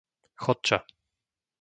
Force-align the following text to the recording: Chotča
Chotča 0.43 0.77